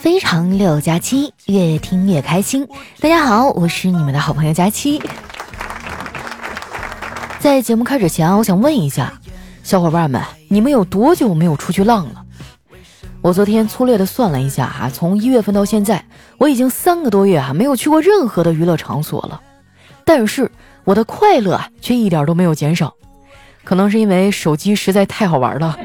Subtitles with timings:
[0.00, 2.66] 非常六加七，越听越开心。
[3.00, 5.02] 大家好，我是你们的好朋友佳期。
[7.38, 9.12] 在节目开始前，我想问一下，
[9.62, 12.24] 小伙伴们，你们有多久没有出去浪了？
[13.20, 16.06] 我昨天粗略的算了一下哈，从一月份到现在，
[16.38, 19.40] 我已经三个多月啊没有去过任何的娱乐场所了。
[20.04, 20.50] 但是
[20.84, 22.94] 我的快乐，却一点都没有减少。
[23.64, 25.78] 可能是因为手机实在太好玩了，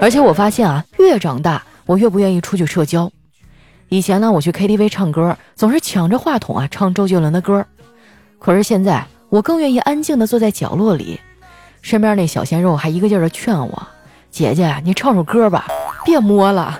[0.00, 3.10] 而且我发现啊，越长大我越不愿意出去社交。
[3.88, 7.66] 以前呢，我去 KTV 唱歌，总是抢着话筒啊唱周杰伦的歌。
[8.38, 11.20] 可是现在，我更愿意安静的坐在角落里，
[11.82, 13.88] 身边那小鲜肉还一个劲儿的劝我
[14.30, 15.66] ：“姐姐，你唱首歌吧，
[16.04, 16.78] 别摸了。”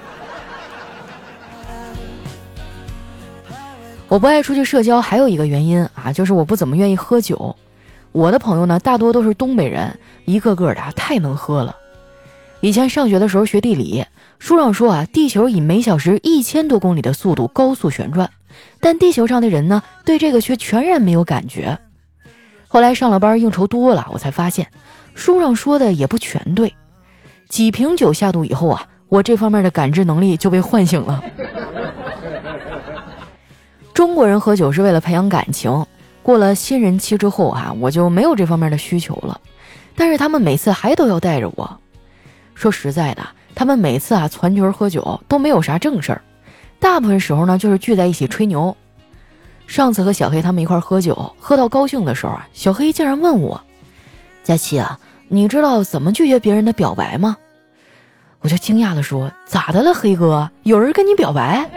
[4.06, 7.56] 我不爱出去社交，还有一个原因啊，就是我不怎么愿意喝酒。
[8.12, 11.74] 我的朋友呢，大多都是东北人，一个个的太能喝了。
[12.60, 14.04] 以前上学的时候学地理，
[14.40, 18.28] 书上说啊，地球以每小时一千多公里的速度高速旋转，
[18.80, 21.78] 但地球上的人呢，对这个却全然没有感觉。
[22.66, 24.66] 后来上了班应酬多了，我才发现，
[25.14, 26.74] 书上说的也不全对。
[27.48, 31.22] 几瓶酒下肚以后啊，我这方面的感知能力就被唤醒了。
[33.94, 35.86] 中国人喝酒是为了培养感情。
[36.22, 39.40] 过了新人期之后啊，我就没有这方面的需求了。
[39.94, 41.80] 但是他们每次还都要带着我。
[42.58, 46.20] 说实在的，他们每次啊攒群喝酒都没有啥正事儿，
[46.80, 48.76] 大部分时候呢就是聚在一起吹牛。
[49.68, 53.62] 上次和小黑他们一块喝酒，喝到高兴的时候啊，小黑竟然问我
[54.42, 54.98] ：“佳琪啊，
[55.28, 57.36] 你知道怎么拒绝别人的表白吗？”
[58.40, 60.50] 我就惊讶的说：“咋的了，黑哥？
[60.64, 61.70] 有人跟你表白？”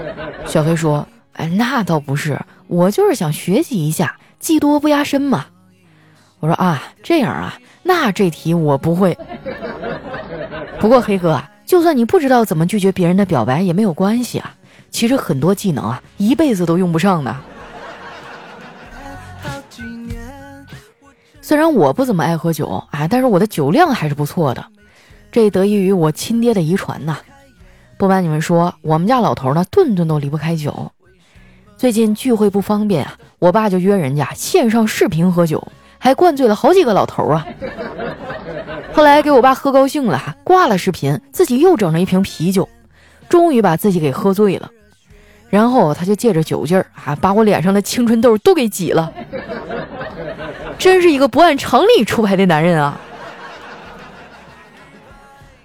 [0.44, 1.06] 小黑说。
[1.34, 5.46] 哎，那倒不是，我就是想学习一下，技多不压身嘛。
[6.40, 9.16] 我说啊，这样啊，那这题我不会。
[10.80, 14.54] 不过黑哥，就算你不知道怎么拒绝别人的表白也没有关系啊。
[14.90, 17.36] 其实很多技能啊，一辈子都用不上的。
[21.42, 24.64] 虽然我不怎么爱喝酒啊，但是我的酒量还是不错的，
[25.30, 27.18] 这得益于我亲爹的遗传呐。
[27.98, 30.90] 不瞒你们说，我们家老头呢，顿顿都离不开酒。
[31.76, 37.46] 最近聚会不方便啊，我爸就约人家线上视频喝酒，还灌醉了好几个老头啊。
[38.92, 42.68] 后来给我爸喝高兴了，挂了视频，自己又整了一瓶啤酒，
[43.28, 44.70] 终于把自己给喝醉了。
[45.48, 49.12] 然后他就借着酒劲儿啊，把我脸上的青春痘都给挤了。
[50.78, 53.00] 真是一个不按常理出牌的男人啊！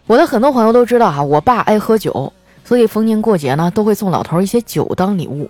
[0.07, 2.31] 我的很多朋友都知道哈，我爸爱喝酒，
[2.63, 5.49] 所以逢年过节呢，都会送老头一些酒当礼物。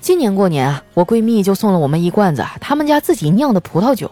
[0.00, 4.10] 今年过年啊，我闺蜜就送了我们一罐子他们家自己酿的葡萄酒。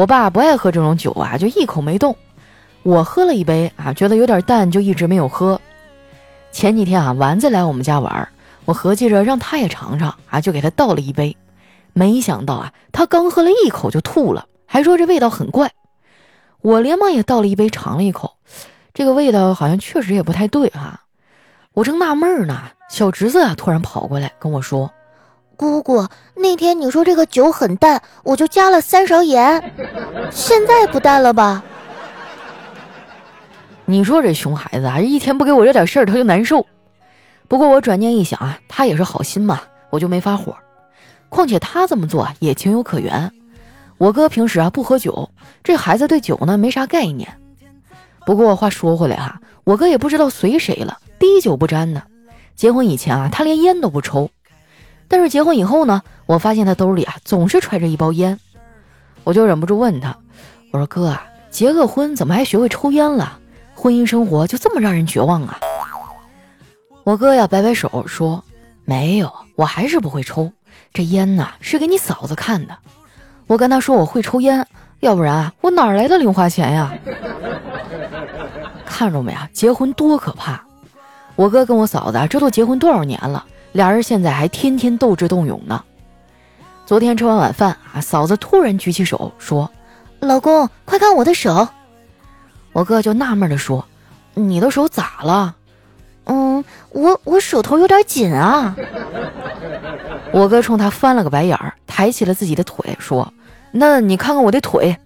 [0.00, 2.16] 我爸不爱喝这种酒啊，就一口没动。
[2.82, 5.60] 我喝了一杯啊，觉得有点淡，就一直没有喝。
[6.50, 8.26] 前几天啊，丸子来我们家玩，
[8.64, 11.36] 我合计着让他也尝尝啊，就给他倒了一杯。
[11.92, 15.70] 没想到啊，他刚喝了一口就吐了，还说这味道很怪。
[16.62, 18.36] 我连忙也倒了一杯尝了一口，
[18.94, 21.02] 这个味道好像确实也不太对哈。
[21.74, 22.58] 我正纳闷呢。
[22.88, 24.90] 小侄子啊，突然跑过来跟我说
[25.60, 29.62] ：“姑姑，那天你说这个酒很淡，我就加了三勺盐，
[30.30, 31.62] 现在不淡了吧？”
[33.84, 36.64] 你说这熊孩子啊，一天不给我惹点事儿，他就难受。
[37.46, 39.60] 不过我转念一想啊，他也是好心嘛，
[39.90, 40.56] 我就没发火。
[41.28, 43.30] 况且他这么做也情有可原。
[43.98, 45.28] 我哥平时啊不喝酒，
[45.62, 47.28] 这孩子对酒呢没啥概念。
[48.24, 52.02] 不过话说回来哈，我哥也不知道随谁了，滴酒不沾呢。
[52.56, 54.30] 结婚以前啊，他连烟都不抽，
[55.10, 58.38] 但是结婚以后呢，我发现他兜里啊总是揣着一包烟，
[59.24, 60.16] 我就忍不住问他，
[60.70, 63.38] 我说哥啊，结个婚怎么还学会抽烟了？
[63.74, 65.58] 婚姻生活就这么让人绝望啊？
[67.02, 68.44] 我哥呀摆摆手说，
[68.84, 70.52] 没有，我还是不会抽，
[70.92, 72.78] 这烟呐是给你嫂子看的。
[73.48, 74.64] 我跟他说我会抽烟，
[75.00, 76.94] 要不然我哪来的零花钱呀？
[78.86, 80.62] 看着没啊，结婚多可怕！
[81.34, 85.84] 我哥跟我嫂子这都结婚多少年了，俩人现在还天天斗智斗勇呢。
[86.86, 89.70] 昨天吃完晚饭啊，嫂子突然举起手说
[90.18, 91.68] ：“老公，快看我的手。”
[92.72, 93.84] 我哥就纳闷的说
[94.34, 95.54] ：“你的手咋了
[96.26, 98.74] ？”“嗯，我我手头有点紧啊。
[100.32, 103.32] ”我哥冲他翻了个白眼儿，抬起了自己的腿说
[103.70, 104.96] ：“那你看看我的腿。”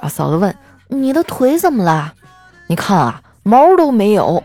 [0.00, 0.54] 啊，嫂子问
[0.88, 2.14] ：“你的腿怎么了
[2.68, 4.42] ？”“你看啊。”毛都没有。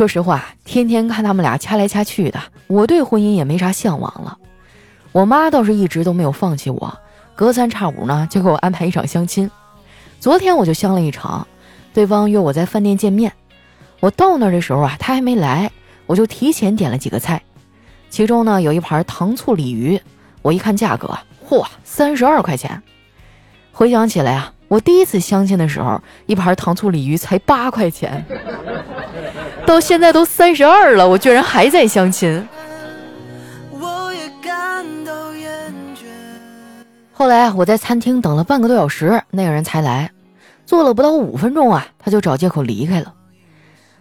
[0.00, 4.38] 说实话，天天看他们俩掐来掐去的，我对婚姻也没啥向往了。
[5.12, 6.98] 我妈倒是一直都没有放弃我，
[7.34, 9.50] 隔三差五呢就给我安排一场相亲。
[10.18, 11.46] 昨天我就相了一场，
[11.92, 13.30] 对方约我在饭店见面。
[14.00, 15.70] 我到那儿的时候啊，他还没来，
[16.06, 17.42] 我就提前点了几个菜，
[18.08, 20.00] 其中呢有一盘糖醋鲤鱼，
[20.40, 21.14] 我一看价格，
[21.46, 22.82] 嚯，三十二块钱。
[23.70, 28.24] 回想起来啊，我第一次相亲的时候，一盘糖醋鲤鱼才八块钱，
[29.70, 32.44] 到现在都三十二了，我居然还在相亲。
[37.12, 40.10] 后来，我在餐厅等了半个多小时，那个人才来，
[40.66, 43.14] 坐了不到五分钟啊，他就找借口离开了。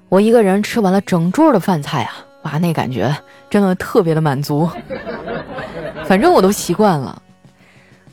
[0.07, 3.16] 我一个人吃完了整桌的饭菜啊，哇，那感觉
[3.48, 4.68] 真的特别的满足。
[6.04, 7.21] 反正我都习惯了。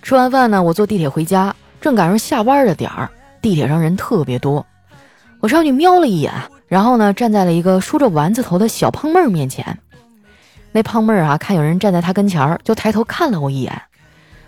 [0.03, 3.09] 吃完饭呢，我坐地铁回家，正赶上下班的点儿，
[3.41, 4.67] 地铁上人特别多。
[5.41, 6.31] 我上去瞄了一眼，
[6.69, 9.79] 然后呢，站在了一个梳着丸子头的小胖妹儿面前。
[10.73, 13.83] 那胖妹儿啊，看有人站在她跟前儿，就抬头看了我一眼。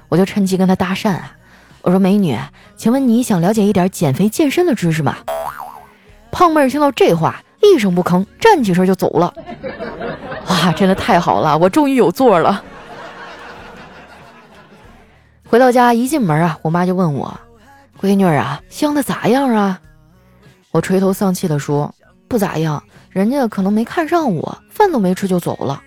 [0.08, 1.36] 我就趁机跟她搭讪啊，
[1.82, 2.36] 我说：“美女，
[2.76, 5.16] 请问你想了解一点减肥健身的知识吗？”
[6.30, 9.32] 胖妹儿听到这话，一声不吭，站起身就走了。
[10.48, 12.62] 哇，真的太好了，我终于有座了。
[15.48, 17.38] 回到家一进门啊，我妈就问我
[18.00, 19.80] ：“闺女啊，相的咋样啊？”
[20.72, 21.94] 我垂头丧气的说
[22.28, 25.82] ：“不咋样，人家可能没看上我，饭都没吃就走了。”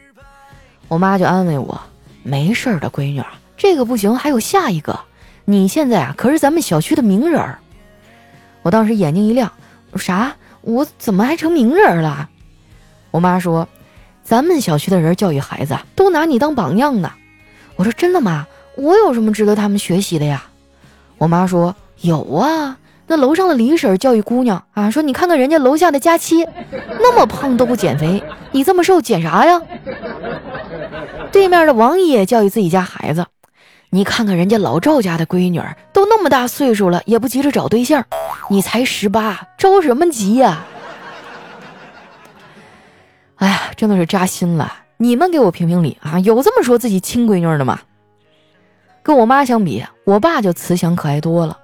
[0.90, 1.80] 我妈就安慰我
[2.24, 3.24] ：“没事的，闺女。”
[3.56, 5.00] 这个不行，还有下一个。
[5.46, 7.56] 你现在啊，可是咱们小区的名人。
[8.64, 9.52] 我当时眼睛一亮，
[9.96, 10.36] 啥？
[10.62, 12.30] 我怎么还成名人了？
[13.12, 13.68] 我妈说，
[14.24, 17.12] 咱们小区的人教育孩子，都拿你当榜样呢。
[17.76, 18.48] 我说真的吗？
[18.76, 20.44] 我有什么值得他们学习的呀？
[21.18, 22.78] 我妈说有啊，
[23.12, 26.48] 那楼上的李婶教育姑娘啊，说你看看人家楼下的佳期，
[27.02, 28.24] 那么胖都不减肥，
[28.54, 29.62] 你这么瘦减啥呀？
[31.30, 33.26] 对面的王爷教育自己家孩子。
[33.90, 35.62] 你看看人家老赵家的闺女
[35.92, 38.02] 都那么大岁数了，也不急着找对象，
[38.50, 40.64] 你才十八，着什么急呀？
[43.36, 44.72] 哎呀，真的是扎心了！
[44.96, 47.78] 你们给我评评理啊，有这么说自己亲闺女的吗？
[49.04, 51.58] 跟我妈相比，我爸就慈祥可爱多了。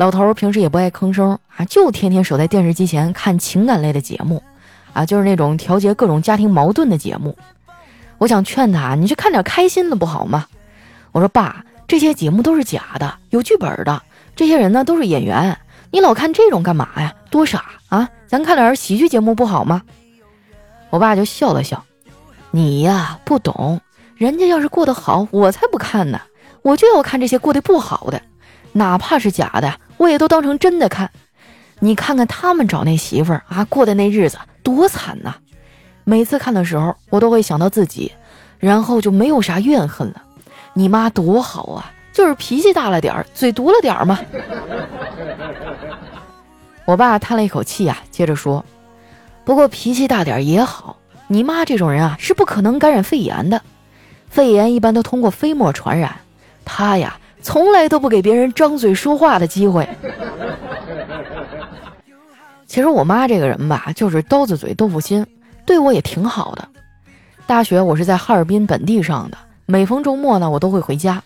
[0.00, 4.42] 老头平时也不爱吭声啊，就天天守在电视机前看情感类的节目，
[4.94, 7.36] 啊，就是那种调节各种家庭矛盾的节目。
[8.16, 10.46] 我想劝他，你去看点开心的不好吗？
[11.12, 14.00] 我说爸，这些节目都是假的，有剧本的。
[14.34, 15.54] 这些人呢都是演员，
[15.90, 17.14] 你老看这种干嘛呀？
[17.28, 18.08] 多傻啊！
[18.26, 19.82] 咱看点喜剧节目不好吗？
[20.88, 21.84] 我爸就笑了笑，
[22.50, 23.78] 你呀不懂，
[24.16, 26.18] 人家要是过得好，我才不看呢。
[26.62, 28.22] 我就要看这些过得不好的，
[28.72, 31.10] 哪怕是假的，我也都当成真的看。
[31.78, 35.34] 你看看他们找那媳妇儿啊，过的那日子多惨呐！
[36.04, 38.10] 每次看的时候，我都会想到自己，
[38.58, 40.22] 然后就没有啥怨恨了。
[40.72, 44.18] 你妈多好啊，就是脾气大了点儿，嘴毒了点儿嘛。
[46.86, 48.64] 我爸叹了一口气啊，接着说
[49.44, 53.60] ：“不过脾气大点儿也好，你妈这种人啊是不可能感染肺炎的，
[54.30, 56.16] 肺炎一般都通过飞沫传染，
[56.64, 59.88] 她呀从来都不给别人张嘴说话的机会。
[62.66, 65.26] 其实我妈这个人吧，就是刀子嘴豆腐心，
[65.66, 66.68] 对我也挺好的。
[67.46, 71.22] 大学我是在哈尔滨本地上的。”每逢周末呢，我都会回家。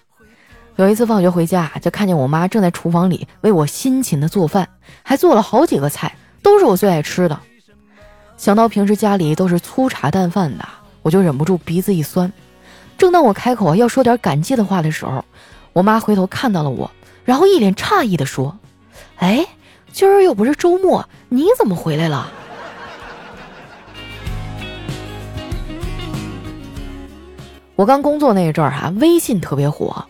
[0.76, 4.68] 有一次放学回家，就看见我妈正在厨房里为我辛勤的做饭，
[5.02, 7.40] 还做了好几个菜，都是我最爱吃的。
[8.36, 10.68] 想到平时家里都是粗茶淡饭的，
[11.00, 12.30] 我就忍不住鼻子一酸。
[12.98, 15.24] 正当我开口要说点感激的话的时候，
[15.74, 16.90] 我妈回头看到了我，
[17.24, 18.56] 然后一脸诧异的说
[19.18, 19.44] ：“哎，
[19.92, 22.32] 今儿又不是周末，你怎么回来了？”
[27.74, 30.04] 我刚工作那一阵儿哈，微信特别火，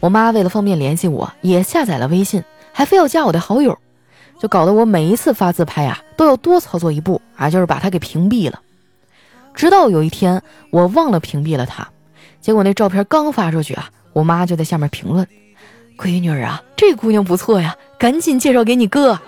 [0.00, 3.76] 我妈为了方便联系我，也下载了微信，还非要加我的好友，
[4.38, 8.58] 就搞得我每一次发自拍啊，都要多操作一步啊，就是把她给屏蔽了。
[9.52, 11.86] 直到有一天，我忘了屏蔽了他，
[12.40, 15.26] 结果那照片刚发出去啊，我妈就在下面评论
[15.98, 19.18] ：“闺女啊，这姑娘不错呀，赶紧介绍给你哥。”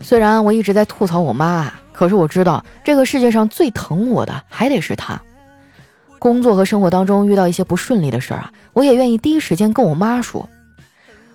[0.00, 1.72] 虽然我一直在吐槽我妈。
[1.94, 5.22] 可是我知道，这个世界上最疼我的还得是她。
[6.18, 10.48] 工作和生活当中遇到一些不顺利的事儿啊，我也愿意第一时间跟我妈说。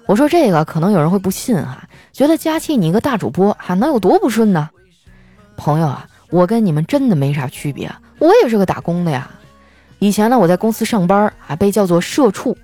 [0.05, 4.69] 我说这个可能有人会不信啊，觉得佳琪你一个大主播还能有多不顺呢？
[5.55, 9.29] 朋友啊，我跟你们真的没啥区别，我也是个打工的呀。
[9.99, 12.55] 以前呢，我在公司上班啊，被叫做社畜；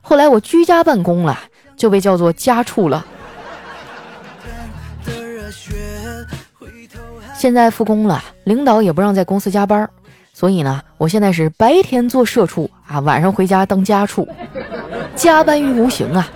[0.00, 1.38] 后来我居家办公了，
[1.76, 3.04] 就被叫做家畜了。
[7.34, 9.88] 现在复工了，领导也不让在公司加班，
[10.32, 14.26] 所以呢，我现在是白天做社畜啊，晚上回家当家畜，
[15.14, 16.28] 加班于无形啊。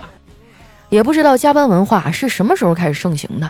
[0.89, 3.49] 也不知道加班文化是什么时候开始盛行的。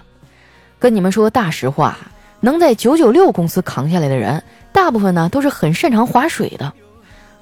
[0.80, 1.98] 跟你们说个大实话，
[2.44, 6.74] 能在九九六公司扛下来的人，大部分呢都是很擅长划水的。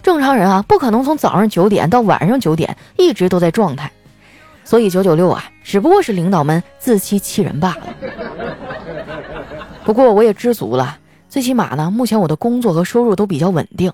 [0.04, 3.92] 正常人啊，不可能从早上九点到晚上九点一直都在状态。
[4.64, 7.88] 所以九九六啊，只不过是领导们自欺欺人罢了。
[9.84, 13.92] 不过我也知足了，最起码呢，目前我的工作和收入都比较稳定。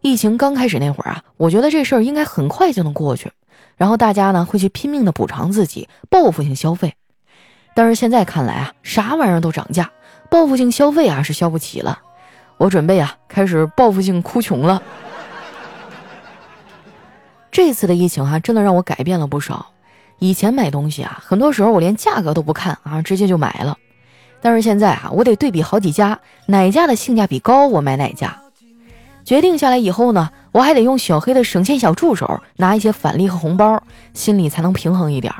[0.00, 3.30] 疫情刚开始那会儿啊，我觉得这事儿应该很快就能过去，
[3.76, 6.94] 然后大家呢会去拼命的补偿自己，报复性消费。
[7.76, 9.90] 但是现在看来啊，啥玩意儿都涨价，
[10.30, 11.98] 报复性消费啊是消不起了。
[12.58, 14.82] 我准备啊开始报复性哭穷了。
[17.50, 19.66] 这次的疫情哈，真的让我改变了不少。
[20.18, 23.76] 以前买东西啊，很多时候我连价格都不看啊，直接就买了。
[24.40, 28.38] 但是现在啊，我得对比好几家，哪家的性价比高，我买哪家。
[29.24, 33.82] 决定下来以后呢，我还得用小黑的省钱小助手拿一些返利和红包，
[34.14, 35.32] 心里才能平衡一点。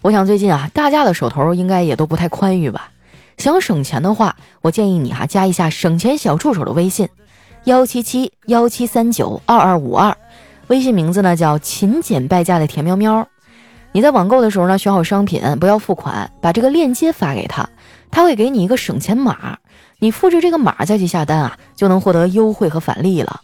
[0.00, 2.90] 我想最近啊，大家的手头应该也都不太宽裕吧？
[3.38, 7.08] 想省钱的话，我建议你哈加一下省钱小助手的微信：
[7.64, 10.14] 幺七七幺七三九二二五二，
[10.66, 13.26] 微信名字呢叫勤俭败家的田喵喵。
[13.92, 17.68] 你在网购的时候呢，选好商品，不要付款，把这个链接发给他，
[18.10, 19.58] 他会给你一个省钱码，
[19.98, 23.40] 你复制这个码再去下单啊，就能获得优惠和返利了。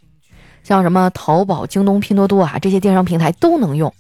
[0.65, 3.93] 像什么淘宝、京东、拼多多啊这些电商平台都能用。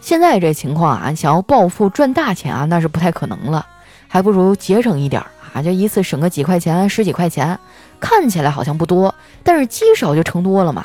[0.00, 3.66] 现在这情况啊，想要暴富赚大钱啊，那是不太可能了，
[4.12, 5.22] 还不如节省一点
[5.54, 7.56] 啊，就一次省个几块钱、十几块钱，
[8.00, 9.14] 看起来好像不多，
[9.44, 10.84] 但是积少就成多了嘛。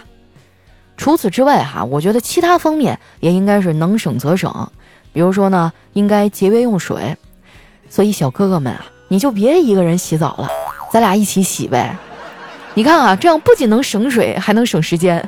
[0.95, 4.69] 除此之外，哈，我觉得其他方面也应该是能省则省。
[5.11, 7.17] 比如说呢，应该节约用水。
[7.89, 10.49] 所以小哥哥们啊，你就别一个人洗澡了，
[10.91, 11.97] 咱俩一起洗呗。
[12.75, 15.27] 你看啊，这样不仅能省水，还能省时间。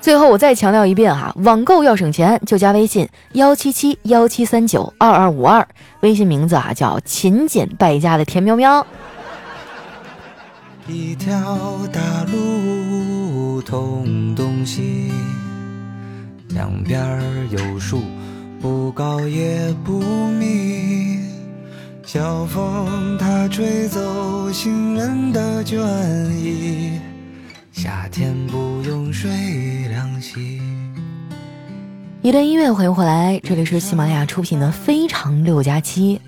[0.00, 5.66] 最后我再强调一遍哈，网购要省钱就加微信幺七七幺七三九二二五二，
[6.00, 8.86] 微信名字啊叫勤俭败家的田喵喵。
[10.88, 12.00] 一条大
[12.32, 15.12] 路通东西，
[16.48, 16.98] 两边
[17.50, 18.00] 有树，
[18.60, 21.20] 不高也不密。
[22.04, 25.76] 小风它吹走行人的倦
[26.32, 26.98] 意，
[27.82, 29.30] 夏天不用睡
[29.88, 30.60] 凉席。
[32.20, 36.20] 一段音乐，欢迎回来，这里是喜马拉雅出品的《非常六加七》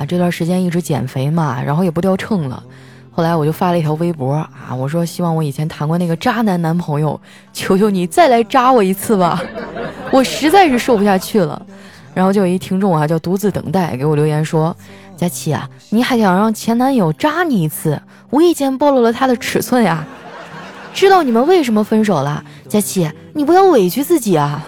[0.00, 0.06] 啊。
[0.06, 2.64] 这段时间一直减肥嘛，然后也不掉秤了。
[3.10, 7.20] 后来我就发了一条微博啊，我说希望我以前谈过那个渣男男朋友，
[7.52, 9.42] 求求你再来渣我一次吧，
[10.10, 11.60] 我实在是受不下去了。
[12.14, 14.74] 然后就有一听众啊，叫独自等待，给我留言说
[15.18, 18.00] ：“佳琪啊，你还想让前男友渣你一次？
[18.30, 20.06] 无意间暴露了他的尺寸呀！
[20.92, 22.44] 知道你们为什么分手了？
[22.68, 24.66] 佳琪，你不要委屈自己啊！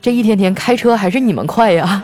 [0.00, 2.02] 这一天天开车还是你们快呀！”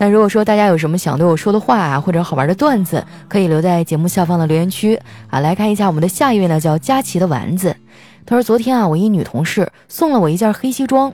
[0.00, 5.40] 那如果说大家有什么想对我说的话啊，或者好玩的段子，可以留在节目下方的留言区啊。
[5.40, 7.74] 来看一下我们的下一位呢，叫佳琪的丸子。
[8.24, 11.12] 他说：“昨天啊，我一女同事送了我一件黑西装，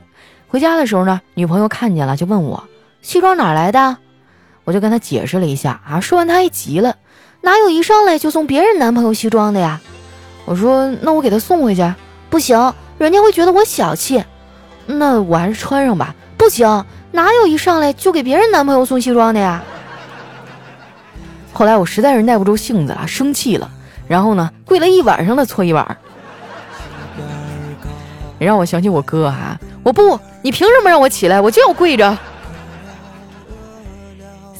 [0.48, 2.62] 回家的时候呢，女朋友看见了就问我
[3.00, 3.96] 西装哪来的，
[4.64, 5.98] 我就跟他解释了一下啊。
[5.98, 6.94] 说完他还急了，
[7.44, 9.78] 哪有一上来就送别人男朋友西装的呀？
[10.46, 11.94] 我说那我给他送回去，
[12.30, 14.24] 不行，人家会觉得我小气。
[14.86, 19.62] 那我还是穿上吧，不行。”哪有一上来就给别人男朋友送西装的呀？
[21.52, 23.70] 后来我实在是耐不住性子了，生气了，
[24.08, 25.96] 然后呢，跪了一晚上的搓衣板。
[28.38, 31.40] 你让我想起我哥哈，我不，你凭什么让我起来？
[31.40, 32.18] 我就要跪着。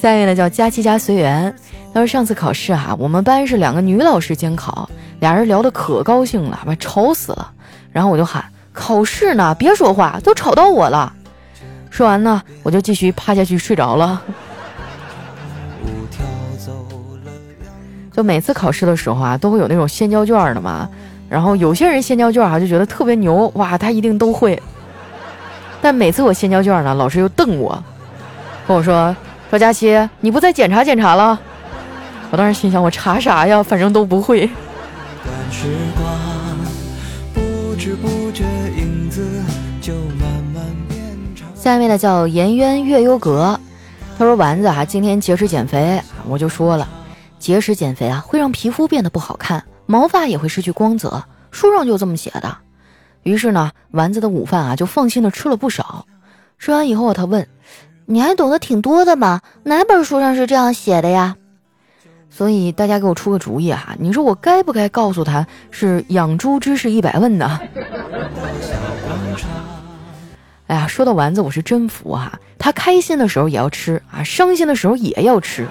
[0.00, 1.52] 下一位呢叫佳期佳随缘，
[1.94, 7.52] 他说上次考试哈，我们班是两个女老师监考，俩人聊得可高兴了，把吵死了。
[7.92, 11.12] 然后我就喊考试呢，别说话，都吵到我了。
[11.90, 14.20] 说完呢，我就继续趴下去睡着了。
[18.12, 20.88] 就每次考试的时候啊，都会有那种先交卷的嘛。
[21.28, 24.60] 然后有些人先交卷啊，就觉得特别牛，哇，他一定都会。
[25.80, 27.80] 但每次我先交卷呢，老师又瞪我，
[28.66, 29.14] 跟我说
[29.48, 31.40] ：“说佳琪，你不再检查检查了？”
[32.34, 33.62] 我当时心想，我查啥呀？
[33.62, 34.50] 反正都不会。
[41.54, 43.60] 下面呢叫颜渊月幽阁，
[44.18, 46.88] 他说丸子啊，今天节食减肥，我就说了，
[47.38, 51.22] 节食减肥啊会让皮肤变得不好看，毛发也会失去光泽，
[51.52, 52.56] 书上就这么写的。
[53.22, 56.04] 于是呢，丸子的午饭啊就放心的吃了不少。
[56.58, 57.46] 吃完以后，他问
[58.06, 59.40] ：“你还懂得挺多的嘛？
[59.62, 61.36] 哪本书上是这样写的呀？”
[62.36, 67.56] 所以大家给我出个主意哈，你说我该不该告诉他是养猪知识一百问呢？
[70.66, 75.68] 哎呀，说到丸子，我是真服哈，他开心的时候也要吃啊，伤心的时候也要吃，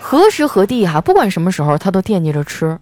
[0.00, 2.78] 何时何地哈，不管什么时候他都惦记着吃。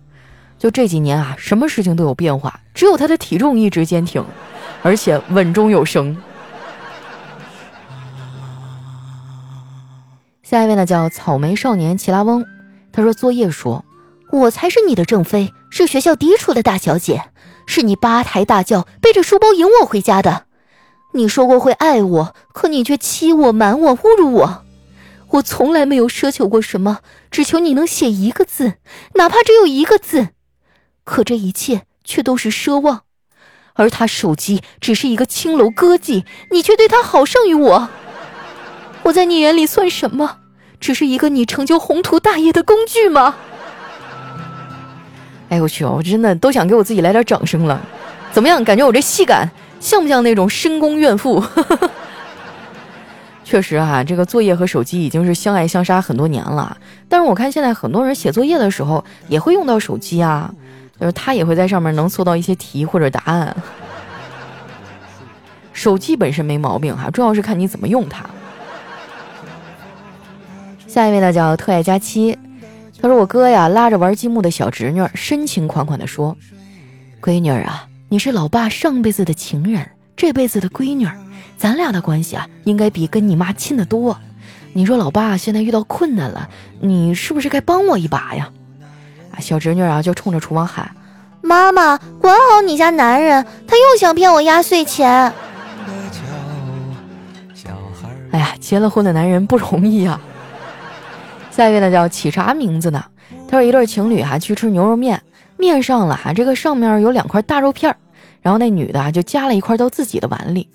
[0.57, 4.25] 就这几年啊，什么事情都有变化，只有他的体重一直坚挺，
[4.85, 6.17] 而且稳中有升。
[10.53, 12.45] 下一位呢，叫草莓少年齐拉翁，
[12.93, 13.87] 他说作业说，
[14.31, 17.25] 我才是你的正妃，是学校嫡出的大小姐，
[17.65, 20.45] 是你八抬大轿背着书包迎我回家的。
[21.15, 24.65] 你说过会爱我，可你却欺我、瞒我、侮辱我。
[25.31, 26.99] 我从来没有奢求过什么，
[27.31, 28.75] 只求你能写一个字，
[29.15, 30.29] 哪怕只有一个字。
[31.05, 33.05] 可这一切却都是奢望，
[33.73, 37.89] 而他手机只是一个青楼歌妓，你却对他好胜于我。
[39.05, 40.41] 我在你眼里算什么？
[40.83, 43.37] 只是一个你成就宏图大业的工具吗？
[45.49, 47.81] 哎呦我去，我真的都想给我自己来点掌声了。
[48.33, 48.63] 怎么样？
[48.65, 49.49] 感觉我这戏感
[49.79, 51.41] 像不像那种深宫怨妇？
[53.45, 56.77] 确实哈，这个作业和手机已经是相爱相杀很多年了。
[57.09, 60.53] 但是我看现在很多人写作业的时候也会用到手机啊。
[60.99, 63.55] 就是他也会在上面能搜到一些题或者答案。
[65.73, 68.25] 手机本身没毛病哈，重要是看你怎么用它。
[70.93, 72.39] 下一位呢叫特爱佳期，
[73.01, 76.37] 他说我哥呀拉着玩积木的小侄女，深情款款地说
[77.19, 81.17] ：“闺女儿啊，你是老爸上辈子的情人，这辈子的闺女儿，
[81.57, 84.19] 咱俩的关系啊应该比跟你妈亲得多。
[84.75, 86.51] 你说老爸现在遇到困难了，
[86.83, 88.51] 你是不是该帮我一把呀？”
[89.35, 90.95] 啊，小侄女啊就冲着厨房喊
[91.41, 95.09] ：“妈妈，管好你家男人，他又想骗我压岁钱。”
[98.31, 100.21] 哎呀，结了婚的男人不容易啊。
[101.53, 103.05] 下一位呢叫起啥名字呢？
[103.47, 105.23] 他说一对情侣哈去吃牛肉面，
[105.59, 107.97] 面上了哈这个上面有两块大肉片儿，
[108.41, 110.69] 然后那女的啊就夹了一块到自己的碗里。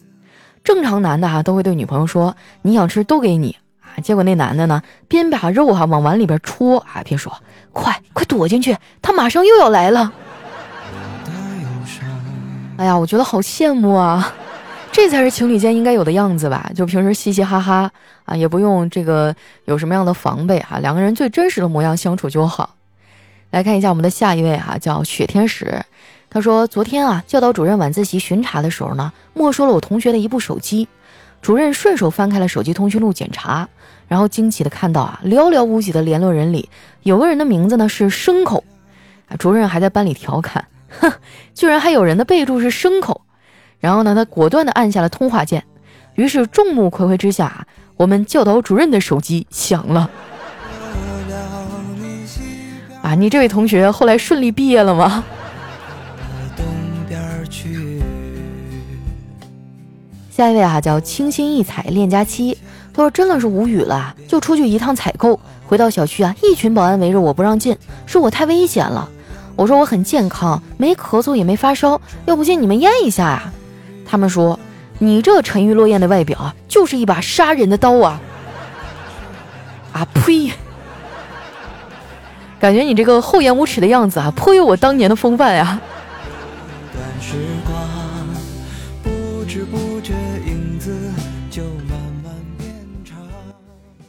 [0.63, 7.33] 正常男的哈都会对女朋友说：“你想吃都给你啊。”结果那男的呢，边把肉哈往碗里边戳，啊，边说
[7.73, 10.13] ：“快快躲进去，他马上又要来了。”
[12.77, 14.31] 哎呀，我觉得好羡慕啊，
[14.97, 16.71] 这才是情侣间应该有的样子吧？
[16.73, 17.91] 就平时嘻嘻哈哈
[18.25, 22.73] 啊，也不用这个有什么样的防备啊，两个人最真实的模样相处就好。
[23.51, 25.79] 来看一下我们的下一位哈，叫雪天使，
[26.31, 30.87] 他说昨天啊，教导主任晚自习巡查的时候呢，没收了我同学的一部手机。
[31.43, 33.69] 主任顺手翻开了手机通讯录检查，
[34.07, 36.67] 然后惊奇的看到啊，寥寥无几的联络人里
[37.03, 38.63] 有个人的名字呢是牲口，
[39.27, 40.67] 啊，主任还在班里调侃，
[40.99, 41.13] 哼，
[41.53, 43.21] 居然还有人的备注是牲口。
[43.79, 45.63] 然后呢，他果断的按下了通话键，
[46.15, 50.09] 于是众目睽睽之下，我们教导主任的手机响了。
[53.01, 55.23] 啊，你这位同学后来顺利毕业了吗？
[60.29, 62.57] 下一位啊，叫清新异彩恋家妻，
[62.93, 69.09] 他说真的是无语了，就出去一趟采购，回到小区啊，一群保安围着我不让进，说我太危险了。
[69.55, 73.51] 我说我很健康，没咳嗽也没发烧，要不信你们验一下呀。
[74.07, 74.57] 他们说
[74.99, 78.19] 你这沉鱼落雁的外表啊，就是一把杀人的刀啊！
[79.91, 80.51] 啊呸！
[82.59, 85.79] 感觉你这个厚颜无耻的样子啊，颇有我当年的风范呀。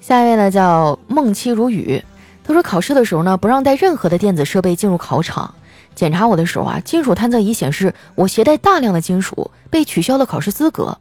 [0.01, 2.03] 下一位呢叫梦妻如雨，
[2.43, 5.53] 他说考试的时候呢不让带任何的电子设备进入考场，
[5.99, 10.97] 检查我的时候啊金属探测仪显示我携带大量的金属，被取消了考试资格。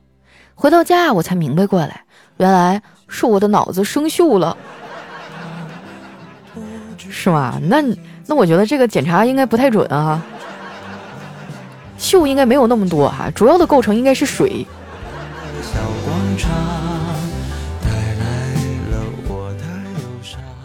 [0.55, 2.03] 回到家啊我才明白过来，
[2.38, 4.57] 原来是我的脑子生锈了，
[6.97, 7.62] 是吗？
[7.62, 7.83] 那
[8.25, 10.19] 那我觉得这个检查应该不太准啊，
[11.99, 14.65] 锈应该没有那么多哈，主要的构成应该是水。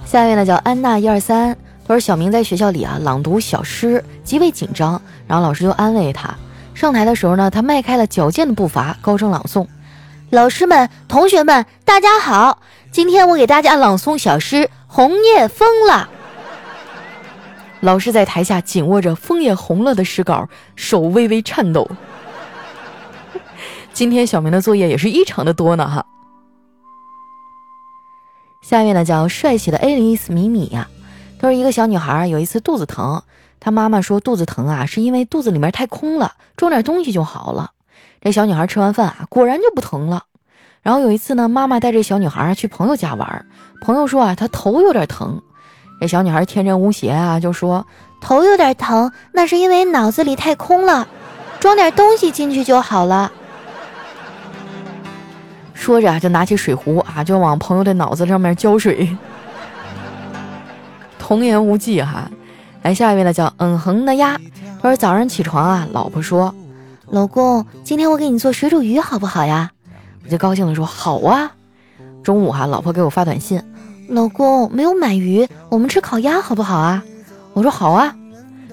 [0.06, 1.54] 下一位呢叫安娜一二三，
[1.86, 6.34] 他说小明在学校里啊朗读小诗，极为紧张，然后老师就安慰他。
[6.74, 9.66] 上台的时候呢，他迈开了矫健的步伐，高声朗诵
[10.30, 16.08] ：“老师们、同学们，大家好，今天我给大家朗诵小诗《红叶疯了》。”
[17.80, 21.90] 老师在台下紧握着《枫叶红了》的诗稿，手微微颤抖。
[23.92, 26.06] 今天小明的作业也是异常的多呢哈。
[28.62, 30.88] 下面呢叫帅气的爱丽丝米米呀，
[31.42, 33.20] 她说一个小女孩有一次肚子疼，
[33.58, 37.72] 她妈妈说肚子疼啊是因为肚子里面太空了，装点东西就好了。
[38.20, 40.22] 这小女孩吃完饭啊果然就不疼了。
[40.82, 43.44] 然后有一次呢，妈妈带着小女孩去朋友家玩，
[43.80, 45.42] 朋友说啊她头有点疼，
[46.00, 47.84] 这小女孩天真无邪啊就说
[48.20, 51.08] 头有点疼那是因为脑子里太空了。
[51.58, 53.32] 装点东西进去就好了。
[55.74, 59.16] 说着就拿起水壶啊，就往朋友的脑子上面浇水。
[61.32, 62.30] 童言无忌哈，
[62.82, 64.38] 来下一位呢，叫嗯哼的鸭。
[64.82, 66.54] 他说早上起床啊，老婆说
[67.08, 69.70] ：“老公，今天我给你做水煮鱼好不好呀？”
[70.22, 71.50] 我就高兴的说：“好啊。”
[72.22, 73.62] 中午哈，老婆给我发短信
[74.10, 77.02] ：“老公，没有买鱼，我们吃烤鸭好不好啊？”
[77.54, 78.14] 我说：“好啊。”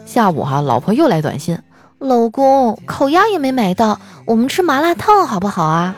[0.06, 1.58] 下午哈，老婆又来短信
[2.00, 5.96] ：“老公，烤鸭也没买到，我们吃麻辣烫好不好啊？”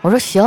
[0.00, 0.44] 我说：“行。”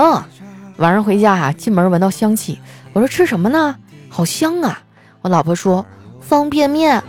[0.80, 2.58] 晚上回家哈，进门闻到香气，
[2.94, 3.76] 我说：“吃什么呢？
[4.16, 4.80] 好香啊！”
[5.22, 5.86] 我老婆说
[6.22, 7.04] ：“方便面。”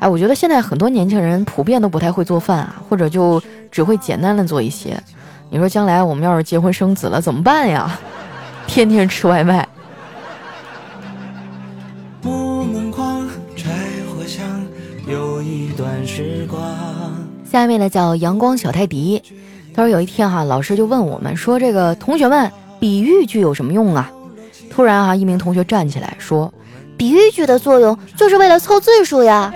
[0.00, 5.00] 哎，我觉得现在很多年轻人普遍都不太会做饭啊，或者就只会简单的做一些。
[5.48, 7.96] 你说将来我们要是结婚生子了怎么办呀？
[8.66, 9.68] 天天吃外卖。
[15.06, 16.60] 有一段时光
[17.50, 19.22] 下面呢叫阳光小泰迪，
[19.72, 24.10] 他说有一天哈，老师就问我们说这个同学们比喻句有什么用啊？
[24.70, 26.52] 突然哈，一名同学站起来说。
[26.96, 29.54] 比喻句的作用就是为了凑字数呀！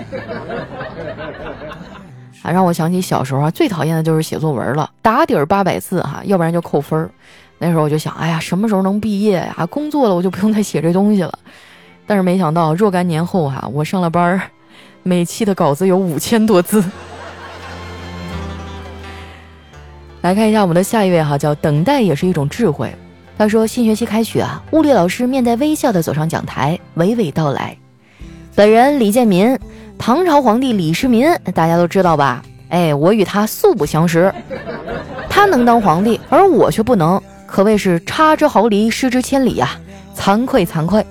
[2.42, 7.10] 啊，让我想起小时候啊，最讨厌的就是写作文了，打底儿八百字哈，要不然就扣分儿。
[7.58, 9.66] 那时候我就想，哎呀，什么时候能毕业呀？
[9.66, 11.36] 工作了我就不用再写这东西了。
[12.06, 14.42] 但是没想到若干年后哈，我上了班儿，
[15.02, 16.82] 每期的稿子有五千多字。
[20.20, 22.94] 来看一下我们的下一位哈，叫等待也是一种智慧。
[23.38, 27.76] 他说：“新学期开学啊，物理老师面带微笑地走上讲台，娓娓道来。
[28.54, 29.58] 本人李建民，
[29.98, 32.42] 唐朝皇帝李世民，大家都知道吧？
[32.68, 34.32] 哎，我与他素不相识。
[35.28, 39.70] 他能当皇帝，而我却不能，可谓是差之毫厘，失之千里呀！
[40.16, 41.04] 惭愧惭愧！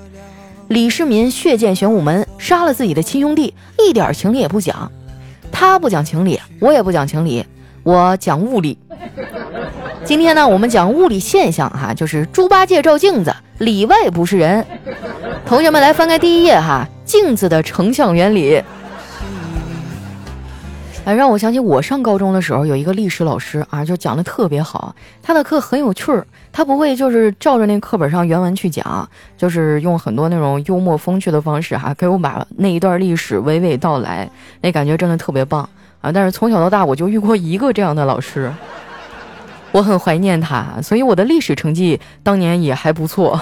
[0.68, 4.90] 李世民血溅玄武门，杀了自己的亲兄弟，一点情理也不讲。
[5.52, 7.46] 他不讲情理，我也不讲情理，
[7.84, 8.78] 我讲物理。
[10.04, 14.66] ”今天呢，我们讲物理现象哈，就是猪八戒照镜子，里外不是人。
[15.46, 18.64] 同学们来翻开第一页哈，镜子的成像原理。
[21.04, 34.30] 哎，让我想起我上高中的时候，有一个历史老师啊，就讲的特别好，他的课很有趣儿，他不会就是照着那课本上原文去讲，就是用很多那种幽默风趣的方式哈，给我把那一段历史娓娓道来，
[34.62, 35.68] 那感觉真的特别棒
[36.02, 36.12] 啊。
[36.12, 38.52] 但是从小到大，我就遇过一个这样的老师。
[39.72, 43.40] 我很怀念他，所以我的历史成绩当年也还不错。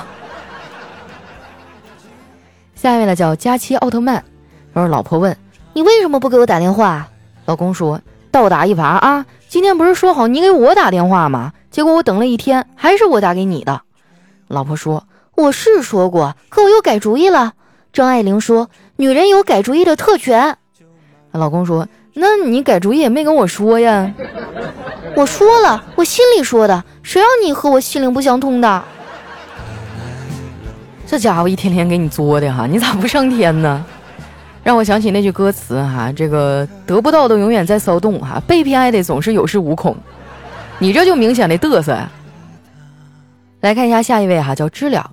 [2.75, 4.23] 下一位呢，叫佳期奥特曼。
[4.71, 5.35] 然后老婆问
[5.73, 7.09] ：“你为什么不给我打电话？”
[7.45, 9.25] 老公说：“倒打一耙啊！
[9.47, 11.51] 今天不是说好你给我打电话吗？
[11.71, 13.81] 结果我等了一天，还是我打给你的。”
[14.47, 17.53] 老婆说：“我是说过，可我又改主意了。”
[17.91, 20.55] 张爱玲说：“女人有改主意的特权。”
[21.33, 21.87] 老公说
[22.19, 24.13] ：“那你改主意也没跟我说呀。”
[25.15, 28.83] 我说了，我心里说的，谁让你和我心灵不相通的？
[31.07, 33.83] 这家伙一天天给你作的哈，你咋不上天呢？
[34.63, 39.97] 让我想起那句歌词哈，这个得不到的永远在骚动哈，被偏爱的总是有恃无恐。
[40.77, 42.09] 你这就明显的嘚瑟呀！
[43.61, 45.09] 来看一下下一位哈，叫知了。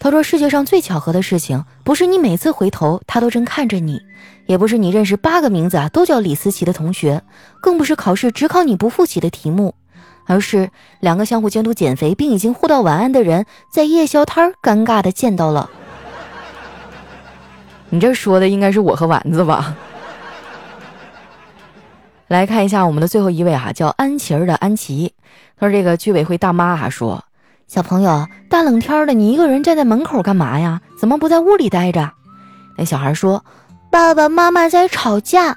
[0.00, 4.00] 他说：“世界上最巧合的事情，不是你每次回头他都正看着你，
[4.46, 7.22] 也不是你认识八个名字啊都叫李思琪的同学，
[7.60, 9.74] 更不是考试只考你不复习的题目，
[10.26, 15.68] 而是两个相互监督减肥并已经互道晚安的人在夜宵摊尴尬的见到了。”
[17.90, 19.74] 你这说的应该是我和丸子吧？
[22.28, 25.12] 来看一下我们的最后一位哈，叫安琪儿的安琪。
[25.58, 27.24] 他说：“这个居委会大妈还说。”
[27.68, 30.80] 小朋友，大冷天的，你一个人站在门口干嘛呀？
[30.98, 32.10] 怎么不在屋里待着？
[32.78, 33.44] 那小孩说
[33.92, 35.54] ：“爸爸妈妈在吵架。”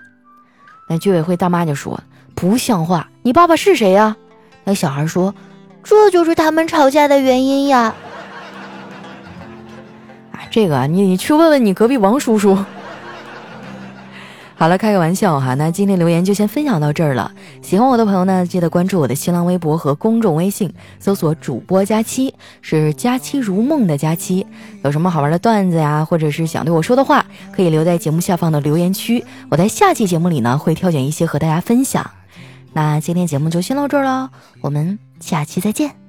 [0.89, 2.04] 那居委会大妈就说
[2.36, 3.08] ：“不像话！
[3.24, 4.17] 你爸爸是谁呀？”
[4.65, 5.34] 那小孩说
[5.84, 7.93] ：“这就是他们吵架的原因呀。”
[10.36, 12.58] 啊，这个你你去问问你隔壁王叔叔。
[14.62, 15.56] 好了，开个玩笑哈。
[15.56, 17.32] 那今天留言就先分享到这儿了。
[17.63, 24.45] 喜欢我的朋友呢，记得关注我的新浪微博和公众微信，搜索主播佳期，是佳期如梦的佳期。
[24.84, 29.26] 有什么好玩的段子呀，或者是想对我说的话，可以留在节目下方的留言区。
[29.50, 32.12] 我在下期节目里呢，会挑选一些和大家分享。
[32.71, 34.30] 那今天节目就先到这儿了，
[34.62, 36.01] 我们下期再见。